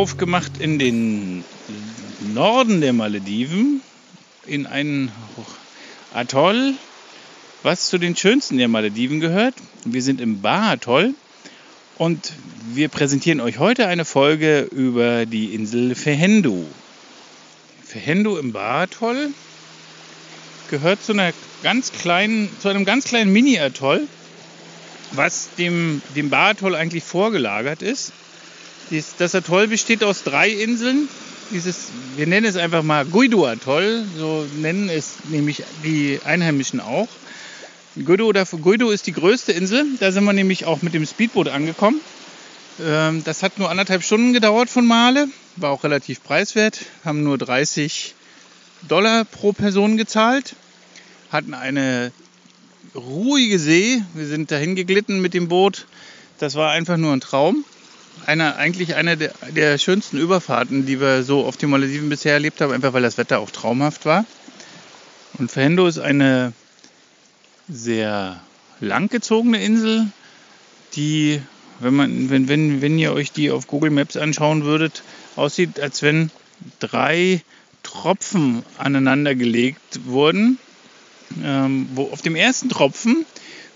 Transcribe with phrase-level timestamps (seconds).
[0.00, 1.44] Aufgemacht in den
[2.32, 3.82] Norden der Malediven,
[4.46, 5.12] in einen
[6.14, 6.72] Atoll,
[7.62, 9.54] was zu den schönsten der Malediven gehört.
[9.84, 11.12] Wir sind im Ba-Atoll
[11.98, 12.32] und
[12.72, 16.64] wir präsentieren euch heute eine Folge über die Insel Fehendu.
[17.84, 19.28] Fehendu im Ba-Atoll
[20.70, 24.08] gehört zu einer ganz kleinen, zu einem ganz kleinen Mini-Atoll,
[25.12, 28.14] was dem, dem Ba-Atoll eigentlich vorgelagert ist.
[28.90, 31.08] Dies, das Atoll besteht aus drei Inseln.
[31.52, 37.08] Dieses, wir nennen es einfach mal Guido-Atoll, so nennen es nämlich die Einheimischen auch.
[38.04, 41.48] Guido, oder, Guido ist die größte Insel, da sind wir nämlich auch mit dem Speedboot
[41.48, 42.00] angekommen.
[42.80, 47.38] Ähm, das hat nur anderthalb Stunden gedauert von Male, war auch relativ preiswert, haben nur
[47.38, 48.14] 30
[48.88, 50.54] Dollar pro Person gezahlt,
[51.30, 52.12] hatten eine
[52.94, 55.86] ruhige See, wir sind dahin geglitten mit dem Boot,
[56.38, 57.64] das war einfach nur ein Traum
[58.26, 62.60] einer, eigentlich eine der, der, schönsten Überfahrten, die wir so auf den Malediven bisher erlebt
[62.60, 64.24] haben, einfach weil das Wetter auch traumhaft war.
[65.38, 66.52] Und Fahendo ist eine
[67.68, 68.40] sehr
[68.80, 70.06] langgezogene Insel,
[70.94, 71.40] die,
[71.78, 75.02] wenn, man, wenn, wenn, wenn ihr euch die auf Google Maps anschauen würdet,
[75.36, 76.30] aussieht, als wenn
[76.78, 77.42] drei
[77.82, 80.58] Tropfen aneinander gelegt wurden.
[81.42, 83.24] Ähm, wo auf dem ersten Tropfen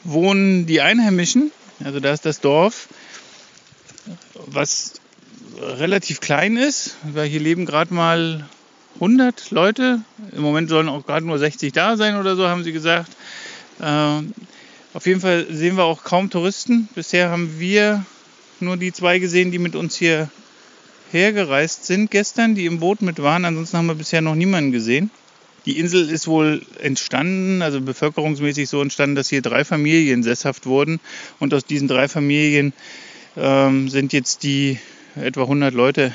[0.02, 1.52] wohnen die Einheimischen,
[1.82, 2.88] also da ist das Dorf,
[4.46, 4.94] was
[5.60, 8.48] relativ klein ist, weil hier leben gerade mal
[8.96, 10.00] 100 Leute.
[10.32, 13.10] Im Moment sollen auch gerade nur 60 da sein oder so, haben sie gesagt.
[13.80, 14.20] Äh,
[14.92, 16.88] auf jeden Fall sehen wir auch kaum Touristen.
[16.94, 18.04] Bisher haben wir
[18.60, 20.30] nur die zwei gesehen, die mit uns hier
[21.10, 23.44] hergereist sind gestern, die im Boot mit waren.
[23.44, 25.10] Ansonsten haben wir bisher noch niemanden gesehen.
[25.66, 31.00] Die Insel ist wohl entstanden, also bevölkerungsmäßig so entstanden, dass hier drei Familien sesshaft wurden.
[31.40, 32.74] Und aus diesen drei Familien
[33.36, 34.78] ähm, sind jetzt die
[35.16, 36.14] etwa 100 Leute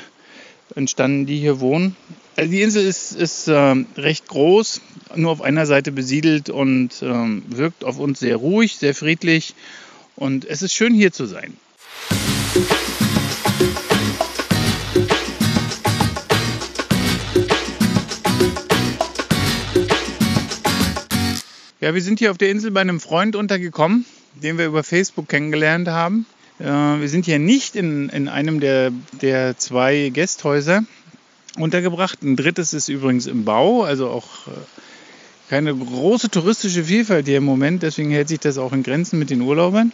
[0.74, 1.96] entstanden, die hier wohnen.
[2.36, 4.80] Also die Insel ist, ist ähm, recht groß,
[5.16, 9.54] nur auf einer Seite besiedelt und ähm, wirkt auf uns sehr ruhig, sehr friedlich.
[10.16, 11.56] Und es ist schön hier zu sein.
[21.80, 24.04] Ja, wir sind hier auf der Insel bei einem Freund untergekommen,
[24.34, 26.26] den wir über Facebook kennengelernt haben.
[26.60, 30.84] Äh, wir sind hier nicht in, in einem der, der zwei Gästhäuser
[31.56, 32.22] untergebracht.
[32.22, 34.50] Ein drittes ist übrigens im Bau, also auch äh,
[35.48, 37.82] keine große touristische Vielfalt hier im Moment.
[37.82, 39.92] Deswegen hält sich das auch in Grenzen mit den Urlaubern.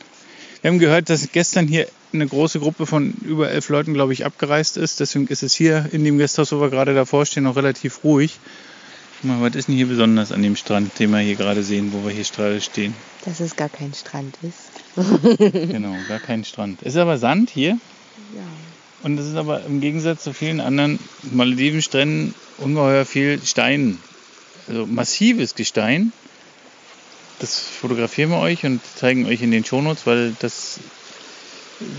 [0.60, 4.24] Wir haben gehört, dass gestern hier eine große Gruppe von über elf Leuten, glaube ich,
[4.24, 5.00] abgereist ist.
[5.00, 8.38] Deswegen ist es hier in dem Gasthaus, wo wir gerade davor stehen, noch relativ ruhig.
[9.22, 12.04] Mal, was ist denn hier besonders an dem Strand, den wir hier gerade sehen, wo
[12.04, 12.94] wir hier gerade stehen?
[13.24, 14.75] Dass es gar kein Strand ist.
[15.38, 16.80] genau, gar kein Strand.
[16.82, 17.78] Es ist aber Sand hier.
[18.34, 18.42] Ja.
[19.02, 20.98] Und es ist aber im Gegensatz zu vielen anderen
[21.30, 23.98] Maledivenstränden ungeheuer viel Stein.
[24.68, 26.12] Also massives Gestein.
[27.38, 30.80] Das fotografieren wir euch und zeigen euch in den Shownotes, weil das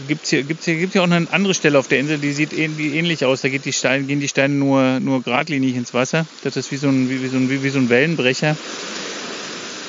[0.07, 2.53] gibt's hier, gibt's hier, gibt's hier auch eine andere Stelle auf der Insel, die sieht
[2.53, 3.41] ähnlich aus.
[3.41, 6.25] Da die Steine, gehen die Steine nur, nur geradlinig ins Wasser.
[6.43, 8.57] Das ist wie so ein, wie, so ein, wie so ein Wellenbrecher.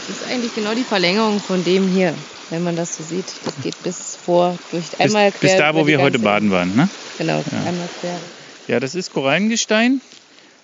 [0.07, 2.15] Das ist eigentlich genau die Verlängerung von dem hier,
[2.51, 3.27] wenn man das so sieht.
[3.45, 5.51] Das geht bis vor, durch einmal bis, quer.
[5.51, 6.89] Bis da, wo wir heute baden waren, ne?
[7.19, 7.59] Genau, ja.
[7.67, 8.19] einmal quer.
[8.67, 10.01] Ja, das ist Korallengestein,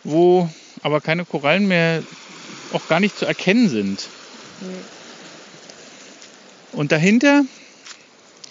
[0.02, 0.48] wo
[0.82, 2.02] aber keine Korallen mehr
[2.72, 4.08] auch gar nicht zu erkennen sind.
[4.60, 4.68] Nee.
[6.72, 7.44] Und dahinter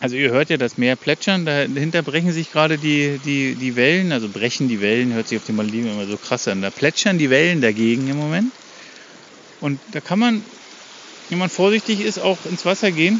[0.03, 4.11] also ihr hört ja das Meer plätschern, dahinter brechen sich gerade die, die, die Wellen,
[4.11, 6.61] also brechen die Wellen, hört sich auf den Malediven immer so krass an.
[6.61, 8.51] Da plätschern die Wellen dagegen im Moment.
[9.61, 10.43] Und da kann man,
[11.29, 13.19] wenn man vorsichtig ist, auch ins Wasser gehen.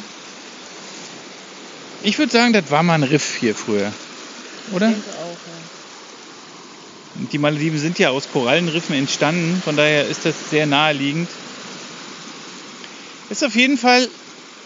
[2.03, 3.91] Ich würde sagen, das war mal ein Riff hier früher.
[4.73, 4.89] Oder?
[4.89, 5.37] Ich denke auch,
[7.15, 7.27] ja.
[7.31, 11.29] Die Malediven sind ja aus Korallenriffen entstanden, von daher ist das sehr naheliegend.
[13.29, 14.07] Ist auf jeden Fall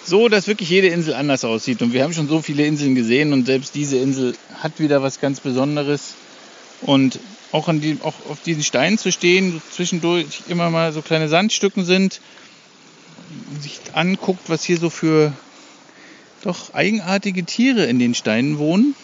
[0.05, 1.81] so, dass wirklich jede Insel anders aussieht.
[1.81, 5.19] Und wir haben schon so viele Inseln gesehen und selbst diese Insel hat wieder was
[5.19, 6.13] ganz Besonderes.
[6.81, 7.19] Und
[7.51, 12.21] auch, die, auch auf diesen Steinen zu stehen, zwischendurch immer mal so kleine Sandstücken sind,
[13.61, 15.33] sich anguckt, was hier so für
[16.41, 18.95] doch eigenartige Tiere in den Steinen wohnen,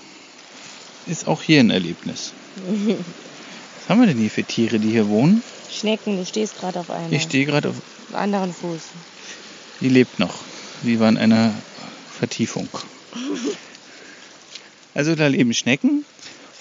[1.07, 2.33] ist auch hier ein Erlebnis.
[2.95, 5.43] Was haben wir denn hier für Tiere, die hier wohnen?
[5.69, 7.75] Schnecken, du stehst gerade auf einem Ich stehe gerade auf.
[8.13, 8.79] anderen Fuß.
[9.81, 10.35] Die lebt noch.
[10.83, 11.53] Die war in einer
[12.17, 12.69] Vertiefung.
[14.95, 16.05] Also da leben Schnecken.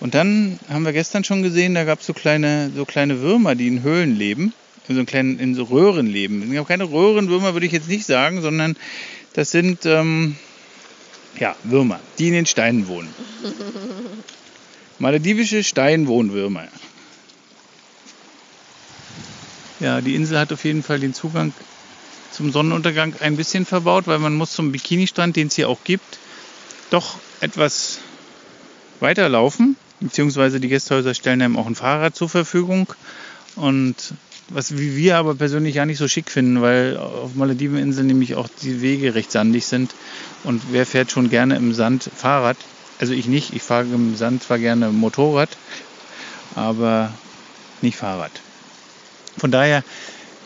[0.00, 3.54] Und dann haben wir gestern schon gesehen, da gab es so kleine, so kleine Würmer,
[3.54, 4.54] die in Höhlen leben.
[4.88, 6.50] In so, kleinen, in so Röhren leben.
[6.50, 8.76] Ich habe keine Röhrenwürmer, würde ich jetzt nicht sagen, sondern
[9.32, 10.36] das sind ähm,
[11.38, 13.08] ja, Würmer, die in den Steinen wohnen.
[14.98, 16.68] Maledivische Steinwohnwürmer.
[19.80, 21.52] Ja, die Insel hat auf jeden Fall den Zugang
[22.30, 26.18] zum Sonnenuntergang ein bisschen verbaut, weil man muss zum Bikini-Strand, den es hier auch gibt,
[26.90, 27.98] doch etwas
[29.00, 29.76] weiterlaufen.
[30.00, 32.92] Beziehungsweise die Gästehäuser stellen einem auch ein Fahrrad zur Verfügung.
[33.56, 34.14] Und
[34.54, 38.80] was wir aber persönlich ja nicht so schick finden, weil auf Malediveninseln nämlich auch die
[38.80, 39.94] Wege recht sandig sind.
[40.44, 42.56] Und wer fährt schon gerne im Sand Fahrrad?
[43.00, 45.50] Also ich nicht, ich fahre im Sand zwar gerne Motorrad,
[46.54, 47.12] aber
[47.80, 48.32] nicht Fahrrad.
[49.38, 49.82] Von daher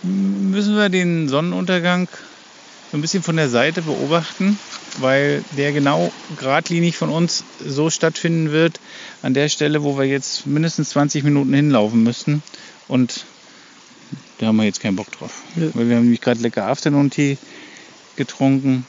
[0.02, 2.08] müssen wir den Sonnenuntergang
[2.90, 4.58] so ein bisschen von der Seite beobachten,
[4.98, 8.78] weil der genau geradlinig von uns so stattfinden wird,
[9.22, 12.42] an der Stelle, wo wir jetzt mindestens 20 Minuten hinlaufen müssten.
[12.88, 13.24] Und
[14.38, 15.42] da haben wir jetzt keinen Bock drauf.
[15.54, 15.70] Nö.
[15.74, 17.38] Weil wir haben nämlich gerade lecker Afternoon-Tee
[18.16, 18.86] getrunken.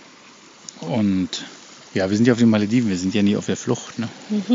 [0.81, 1.45] Und
[1.93, 3.99] ja, wir sind ja auf den Malediven, wir sind ja nie auf der Flucht.
[3.99, 4.09] Ne?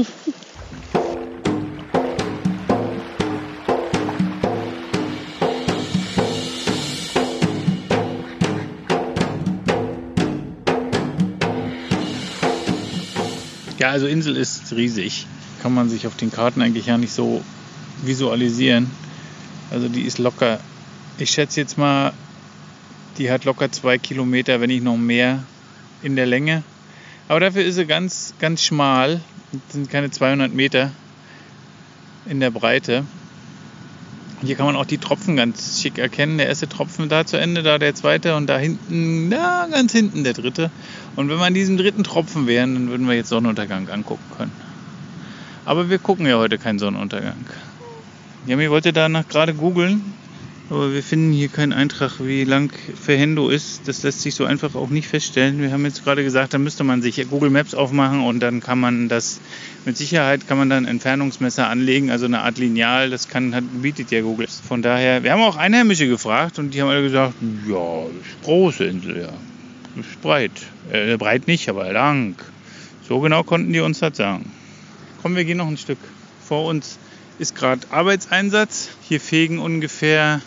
[13.79, 15.27] Ja, also Insel ist riesig.
[15.61, 17.43] Kann man sich auf den Karten eigentlich ja nicht so
[18.05, 18.89] visualisieren.
[19.73, 20.61] Also die ist locker,
[21.19, 22.13] ich schätze jetzt mal,
[23.19, 25.43] die hat locker zwei Kilometer, wenn nicht noch mehr
[26.03, 26.63] in der Länge.
[27.29, 29.21] Aber dafür ist sie ganz, ganz schmal.
[29.53, 30.91] Das sind keine 200 Meter
[32.27, 33.05] in der Breite.
[34.45, 36.39] Hier kann man auch die Tropfen ganz schick erkennen.
[36.39, 40.25] Der erste Tropfen da zu Ende, da der zweite und da hinten, na, ganz hinten
[40.25, 40.71] der dritte.
[41.15, 44.53] Und wenn wir an diesem dritten Tropfen wären, dann würden wir jetzt Sonnenuntergang angucken können.
[45.65, 47.37] Aber wir gucken ja heute keinen Sonnenuntergang.
[48.47, 50.13] Ja, mir wollte danach gerade googeln,
[50.71, 53.89] aber wir finden hier keinen Eintrag, wie lang Verhendo ist.
[53.89, 55.61] Das lässt sich so einfach auch nicht feststellen.
[55.61, 58.81] Wir haben jetzt gerade gesagt, da müsste man sich Google Maps aufmachen und dann kann
[58.81, 59.41] man das
[59.85, 63.11] mit Sicherheit kann man dann Entfernungsmesser anlegen, also eine Art Lineal.
[63.11, 64.47] Das kann bietet ja Google.
[64.47, 67.35] Von daher, wir haben auch Einheimische gefragt und die haben alle gesagt,
[67.69, 70.53] ja, ist große Insel, ja, ist breit,
[70.93, 72.37] äh, breit nicht, aber lang.
[73.09, 74.51] So genau konnten die uns das sagen.
[75.21, 75.99] Komm, wir gehen noch ein Stück.
[76.47, 76.99] Vor uns
[77.39, 78.91] ist gerade Arbeitseinsatz.
[79.03, 80.41] Hier fegen ungefähr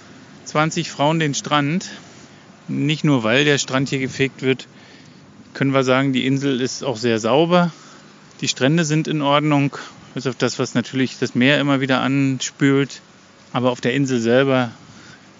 [0.46, 1.90] 20 Frauen den Strand.
[2.68, 4.68] Nicht nur, weil der Strand hier gefegt wird,
[5.54, 7.72] können wir sagen, die Insel ist auch sehr sauber.
[8.42, 9.78] Die Strände sind in Ordnung,
[10.14, 13.02] bis auf das, was natürlich das Meer immer wieder anspült.
[13.54, 14.72] Aber auf der Insel selber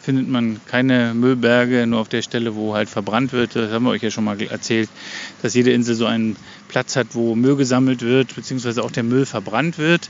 [0.02, 3.56] findet man keine Müllberge, nur auf der Stelle, wo halt verbrannt wird.
[3.56, 4.90] Das haben wir euch ja schon mal erzählt,
[5.42, 6.36] dass jede Insel so einen
[6.68, 10.10] Platz hat, wo Müll gesammelt wird, beziehungsweise auch der Müll verbrannt wird.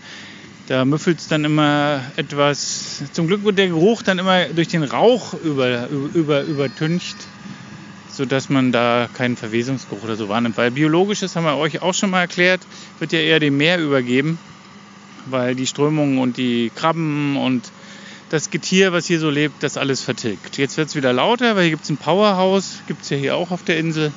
[0.68, 3.04] Da müffelt es dann immer etwas.
[3.12, 7.16] Zum Glück wird der Geruch dann immer durch den Rauch über, über, übertüncht,
[8.12, 10.58] sodass man da keinen Verwesungsgeruch oder so wahrnimmt.
[10.58, 12.62] Weil biologisches, haben wir euch auch schon mal erklärt,
[12.98, 14.40] wird ja eher dem Meer übergeben,
[15.28, 17.72] weil die Strömungen und die Krabben und
[18.30, 20.58] das Getier, was hier so lebt, das alles vertilgt.
[20.58, 23.36] Jetzt wird es wieder lauter, weil hier gibt es ein Powerhouse, gibt es ja hier
[23.36, 24.12] auch auf der Insel,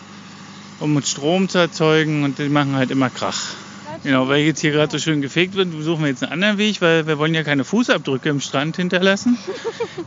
[0.81, 3.55] um Strom zu erzeugen und die machen halt immer Krach.
[4.03, 6.81] Genau, weil jetzt hier gerade so schön gefegt wird, suchen wir jetzt einen anderen Weg,
[6.81, 9.37] weil wir wollen ja keine Fußabdrücke im Strand hinterlassen.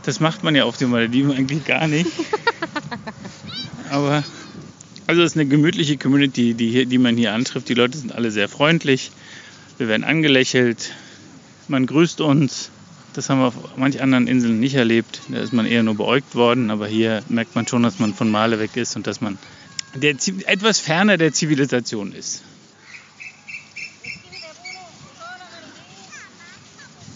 [0.04, 2.10] Das macht man ja auf den Malediven eigentlich gar nicht.
[3.90, 4.24] Aber
[5.06, 7.68] also es ist eine gemütliche Community, die, hier, die man hier antrifft.
[7.68, 9.10] Die Leute sind alle sehr freundlich.
[9.76, 10.94] Wir werden angelächelt.
[11.68, 12.70] Man grüßt uns.
[13.12, 15.20] Das haben wir auf manch anderen Inseln nicht erlebt.
[15.28, 16.70] Da ist man eher nur beäugt worden.
[16.70, 19.38] Aber hier merkt man schon, dass man von Male weg ist und dass man
[19.94, 22.42] der, etwas ferner der Zivilisation ist.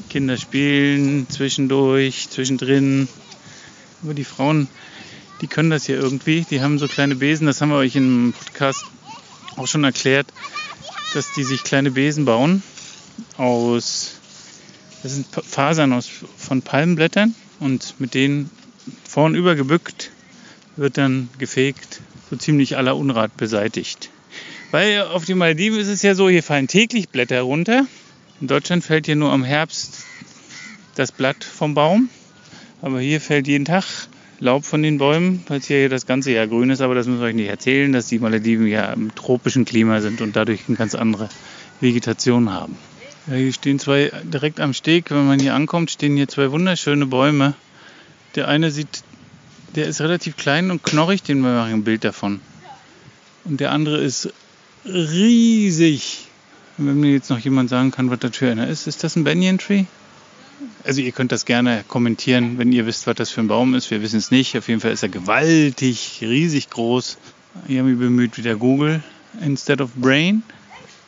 [0.09, 3.09] Kinder spielen zwischendurch, zwischendrin.
[4.03, 4.69] Aber die Frauen,
[5.41, 6.47] die können das hier irgendwie.
[6.51, 8.85] Die haben so kleine Besen, das haben wir euch im Podcast
[9.57, 10.27] auch schon erklärt,
[11.15, 12.63] dass die sich kleine Besen bauen
[13.37, 14.17] aus,
[15.03, 18.51] das sind Fasern aus, von Palmenblättern und mit denen
[19.09, 20.11] vornüber gebückt
[20.77, 24.11] wird dann gefegt, so ziemlich aller Unrat beseitigt.
[24.71, 27.87] Weil auf den Malediven ist es ja so, hier fallen täglich Blätter runter
[28.41, 30.05] In Deutschland fällt hier nur am Herbst
[30.95, 32.11] das Blatt vom Baum.
[32.83, 33.85] Aber hier fällt jeden Tag
[34.39, 36.83] Laub von den Bäumen, weil es hier das ganze Jahr grün ist.
[36.83, 40.21] Aber das müssen wir euch nicht erzählen, dass die Malediven ja im tropischen Klima sind
[40.21, 41.31] und dadurch eine ganz andere
[41.81, 42.77] Vegetation haben.
[43.27, 45.11] Ja, hier stehen zwei direkt am Steg.
[45.11, 47.55] Wenn man hier ankommt, stehen hier zwei wunderschöne Bäume.
[48.35, 49.03] Der eine sieht,
[49.75, 52.41] der ist relativ klein und knorrig, den wir machen ein Bild davon.
[53.45, 54.29] Und der andere ist
[54.85, 56.26] riesig.
[56.79, 59.25] Wenn mir jetzt noch jemand sagen kann, was das für einer ist, ist das ein
[59.25, 59.85] Banyan Tree?
[60.85, 63.91] Also ihr könnt das gerne kommentieren, wenn ihr wisst, was das für ein Baum ist.
[63.91, 64.57] Wir wissen es nicht.
[64.57, 67.19] Auf jeden Fall ist er gewaltig, riesig groß.
[67.67, 69.03] Ich habe mich bemüht wieder Google
[69.41, 70.43] instead of Brain,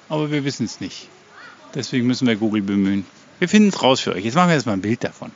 [0.08, 1.08] aber wir wissen es nicht.
[1.74, 3.04] Deswegen müssen wir Google bemühen.
[3.38, 4.24] Wir finden es raus für euch.
[4.24, 5.30] Jetzt machen wir erstmal ein Bild davon.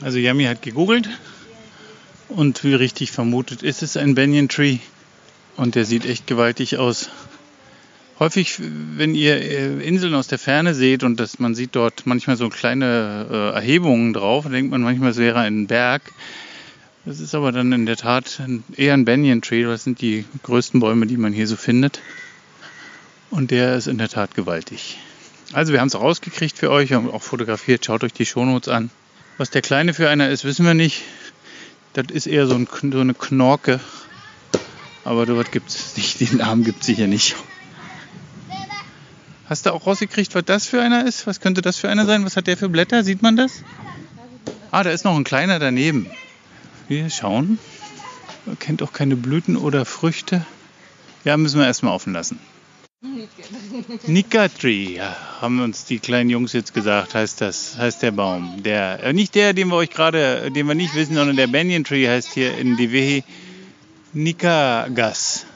[0.00, 1.08] Also Yami hat gegoogelt
[2.28, 4.78] und wie richtig vermutet ist es ein Banyan Tree
[5.56, 7.10] und der sieht echt gewaltig aus.
[8.18, 12.38] Häufig, wenn ihr äh, Inseln aus der Ferne seht und das, man sieht dort manchmal
[12.38, 16.02] so kleine äh, Erhebungen drauf, denkt man manchmal, es wäre ein Berg.
[17.04, 18.40] Das ist aber dann in der Tat
[18.74, 19.62] eher ein Banyan Tree.
[19.64, 22.00] Das sind die größten Bäume, die man hier so findet.
[23.30, 24.98] Und der ist in der Tat gewaltig.
[25.52, 27.84] Also wir haben es rausgekriegt für euch, haben auch fotografiert.
[27.84, 28.90] Schaut euch die Shownotes an.
[29.36, 31.02] Was der Kleine für einer ist, wissen wir nicht.
[31.92, 33.78] Das ist eher so, ein, so eine Knorke.
[35.04, 36.20] Aber sowas gibt es nicht.
[36.20, 37.36] Den Namen gibt es sicher nicht.
[39.48, 41.26] Hast du auch rausgekriegt, was das für einer ist?
[41.26, 42.24] Was könnte das für einer sein?
[42.24, 43.04] Was hat der für Blätter?
[43.04, 43.62] Sieht man das?
[44.72, 46.10] Ah, da ist noch ein kleiner daneben.
[46.88, 47.58] Wir schauen.
[48.44, 50.44] Man kennt auch keine Blüten oder Früchte.
[51.24, 52.38] Ja, müssen wir erstmal offen lassen.
[54.06, 58.62] Nika Tree, ja, haben uns die kleinen Jungs jetzt gesagt, heißt das, heißt der Baum.
[58.64, 61.84] Der, äh, nicht der, den wir euch gerade, den wir nicht wissen, sondern der Banyan
[61.84, 63.22] Tree heißt hier in Divehi
[64.12, 65.46] Nika Gas.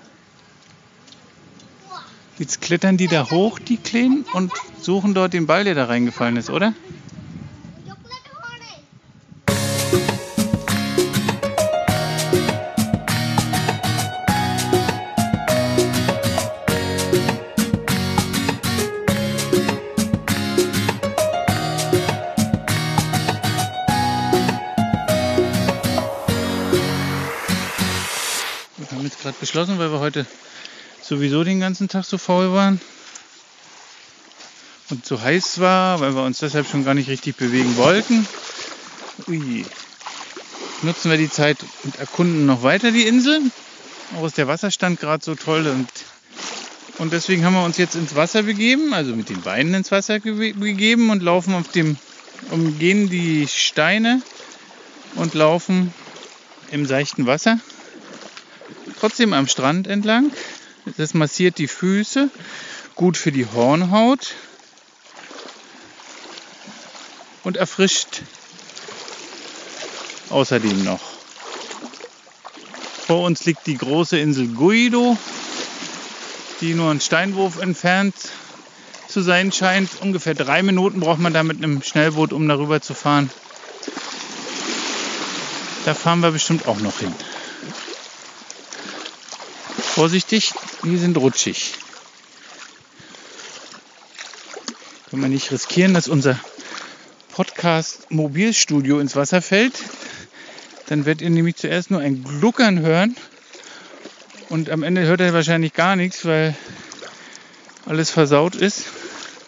[2.41, 6.39] Jetzt klettern die da hoch, die Kleinen, und suchen dort den Ball, der da reingefallen
[6.39, 6.73] ist, oder?
[28.79, 30.25] Wir haben jetzt gerade beschlossen, weil wir heute
[31.11, 32.81] sowieso den ganzen Tag so faul waren
[34.91, 38.27] und so heiß war, weil wir uns deshalb schon gar nicht richtig bewegen wollten.
[39.27, 39.65] Ui.
[40.83, 43.41] Nutzen wir die Zeit und erkunden noch weiter die Insel.
[44.17, 45.89] Auch ist der Wasserstand gerade so toll und,
[46.99, 50.21] und deswegen haben wir uns jetzt ins Wasser begeben, also mit den Beinen ins Wasser
[50.21, 51.97] begeben und laufen auf dem,
[52.53, 54.23] umgehen die Steine
[55.17, 55.93] und laufen
[56.71, 57.59] im seichten Wasser.
[59.01, 60.31] Trotzdem am Strand entlang.
[60.97, 62.31] Das massiert die Füße,
[62.95, 64.35] gut für die Hornhaut
[67.45, 68.23] und erfrischt
[70.31, 71.01] außerdem noch.
[73.07, 75.17] Vor uns liegt die große Insel Guido,
[76.61, 78.15] die nur einen Steinwurf entfernt
[79.09, 79.91] zu sein scheint.
[80.01, 83.31] Ungefähr drei Minuten braucht man da mit einem Schnellboot, um darüber zu fahren.
[85.85, 87.15] Da fahren wir bestimmt auch noch hin.
[90.01, 91.75] Vorsichtig, die sind rutschig.
[95.11, 96.41] Können wir nicht riskieren, dass unser
[97.35, 99.75] Podcast-Mobilstudio ins Wasser fällt.
[100.87, 103.15] Dann werdet ihr nämlich zuerst nur ein Gluckern hören.
[104.49, 106.57] Und am Ende hört ihr wahrscheinlich gar nichts, weil
[107.85, 108.85] alles versaut ist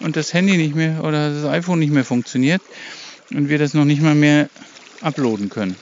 [0.00, 2.60] und das Handy nicht mehr oder das iPhone nicht mehr funktioniert
[3.30, 4.50] und wir das noch nicht mal mehr
[5.00, 5.78] uploaden können.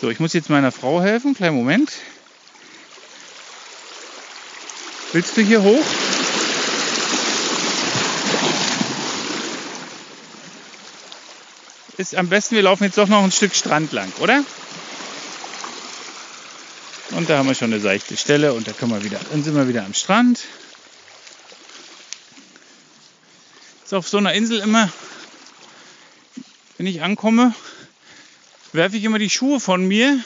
[0.00, 1.34] So, ich muss jetzt meiner Frau helfen.
[1.34, 1.92] Kleinen Moment.
[5.12, 5.84] Willst du hier hoch?
[11.98, 14.42] Ist am besten, wir laufen jetzt doch noch ein Stück Strand lang, oder?
[17.10, 19.54] Und da haben wir schon eine seichte Stelle und da können wir wieder, dann sind
[19.54, 20.40] wir wieder am Strand.
[23.84, 24.90] Ist auf so einer Insel immer,
[26.78, 27.54] wenn ich ankomme,
[28.72, 30.18] werfe ich immer die Schuhe von mir,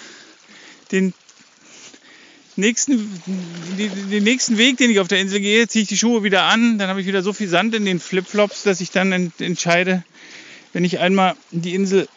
[0.92, 1.14] den
[2.56, 6.44] nächsten, den nächsten Weg, den ich auf der Insel gehe, ziehe ich die Schuhe wieder
[6.44, 10.04] an, dann habe ich wieder so viel Sand in den Flipflops, dass ich dann entscheide,
[10.72, 12.08] wenn ich einmal die Insel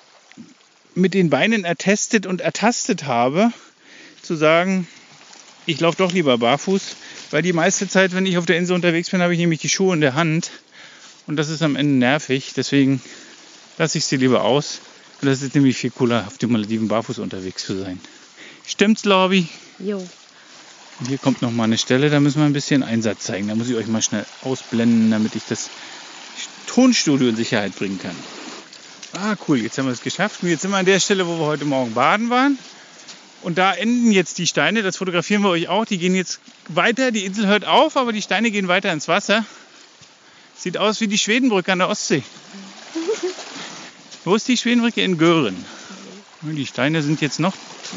[0.95, 3.51] mit den Beinen ertestet und ertastet habe,
[4.21, 4.87] zu sagen,
[5.65, 6.95] ich laufe doch lieber barfuß,
[7.31, 9.69] weil die meiste Zeit, wenn ich auf der Insel unterwegs bin, habe ich nämlich die
[9.69, 10.51] Schuhe in der Hand
[11.27, 13.01] und das ist am Ende nervig, deswegen
[13.77, 14.79] lasse ich sie lieber aus.
[15.21, 17.99] Und das ist nämlich viel cooler, auf den Malediven barfuß unterwegs zu sein.
[18.65, 19.47] Stimmt's, Lobby?
[19.79, 19.97] Jo.
[20.99, 23.47] Und hier kommt noch mal eine Stelle, da müssen wir ein bisschen Einsatz zeigen.
[23.47, 25.69] Da muss ich euch mal schnell ausblenden, damit ich das
[26.67, 28.15] Tonstudio in Sicherheit bringen kann.
[29.13, 30.43] Ah, cool, jetzt haben wir es geschafft.
[30.43, 32.57] Und jetzt sind wir an der Stelle, wo wir heute Morgen baden waren.
[33.41, 35.85] Und da enden jetzt die Steine, das fotografieren wir euch auch.
[35.85, 39.45] Die gehen jetzt weiter, die Insel hört auf, aber die Steine gehen weiter ins Wasser.
[40.55, 42.23] Sieht aus wie die Schwedenbrücke an der Ostsee.
[44.27, 45.01] Wo ist die Schwedenbrücke?
[45.01, 45.55] In Gören.
[46.41, 47.53] Die Steine sind jetzt noch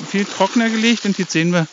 [0.09, 1.67] viel trockener gelegt und jetzt sehen wir,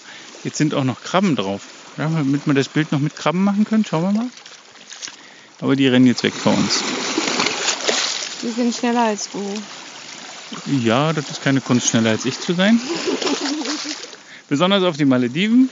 [0.43, 1.61] jetzt sind auch noch Krabben drauf.
[1.95, 4.29] Ja, damit wir das Bild noch mit Krabben machen können, schauen wir mal.
[5.61, 6.81] Aber die rennen jetzt weg vor uns.
[8.41, 9.61] Die sind schneller als du.
[10.83, 12.81] Ja, das ist keine Kunst, schneller als ich zu sein.
[14.49, 15.69] Besonders auf den Malediven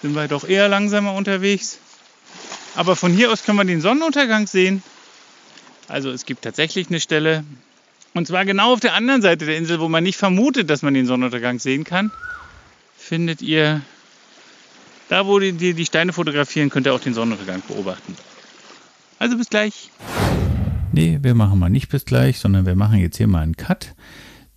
[0.00, 1.76] sind wir doch eher langsamer unterwegs.
[2.74, 4.82] Aber von hier aus können wir den Sonnenuntergang sehen.
[5.88, 7.44] Also es gibt tatsächlich eine Stelle,
[8.14, 10.94] und zwar genau auf der anderen Seite der Insel, wo man nicht vermutet, dass man
[10.94, 12.10] den Sonnenuntergang sehen kann,
[12.96, 13.80] findet ihr,
[15.08, 18.16] da wo die, die Steine fotografieren, könnt ihr auch den Sonnenuntergang beobachten.
[19.18, 19.90] Also bis gleich.
[20.92, 23.94] Nee, wir machen mal nicht bis gleich, sondern wir machen jetzt hier mal einen Cut.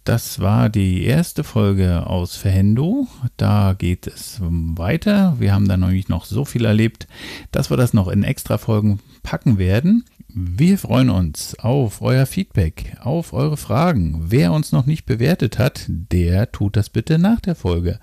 [0.04, 3.08] Das war die erste Folge aus Verhendo.
[3.38, 5.36] Da geht es weiter.
[5.40, 7.08] Wir haben da nämlich noch so viel erlebt,
[7.52, 10.06] dass wir das noch in extra Folgen packen werden.
[10.38, 14.26] Wir freuen uns auf euer Feedback, auf eure Fragen.
[14.28, 18.02] Wer uns noch nicht bewertet hat, der tut das bitte nach der Folge.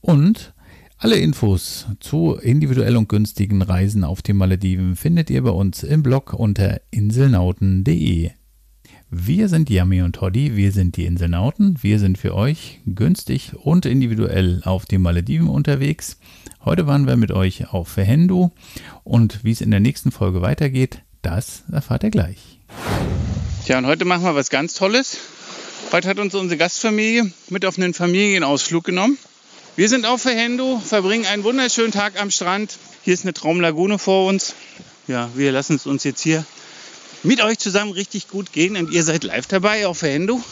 [0.00, 0.54] Und
[0.96, 6.02] alle Infos zu individuell und günstigen Reisen auf den Malediven findet ihr bei uns im
[6.02, 8.32] Blog unter inselnauten.de.
[9.10, 13.86] Wir sind Yami und Toddy, wir sind die Inselnauten, wir sind für euch günstig und
[13.86, 16.18] individuell auf den Malediven unterwegs.
[16.64, 18.50] Heute waren wir mit euch auf Verhendo
[19.04, 22.38] und wie es in der nächsten Folge weitergeht, das erfahrt ihr gleich.
[23.64, 25.18] Tja, und heute machen wir was ganz Tolles.
[25.92, 29.18] Heute hat uns unsere Gastfamilie mit auf einen Familienausflug genommen.
[29.76, 32.78] Wir sind auf Verhendo, verbringen einen wunderschönen Tag am Strand.
[33.04, 34.54] Hier ist eine Traumlagune vor uns.
[35.06, 36.44] Ja, wir lassen es uns jetzt hier
[37.22, 40.42] mit euch zusammen richtig gut gehen und ihr seid live dabei auf Verhendo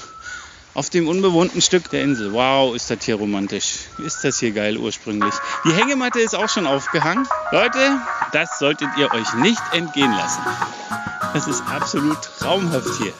[0.76, 2.34] auf dem unbewohnten Stück der Insel.
[2.34, 3.76] Wow, ist das hier romantisch.
[4.04, 5.32] Ist das hier geil ursprünglich.
[5.64, 7.26] Die Hängematte ist auch schon aufgehangen.
[7.50, 7.98] Leute,
[8.32, 10.42] das solltet ihr euch nicht entgehen lassen.
[11.32, 13.14] Das ist absolut traumhaft hier.